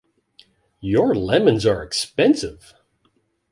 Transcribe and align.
Your 0.81 1.13
lemons 1.13 1.63
are 1.63 1.83
expensive. 1.83 2.73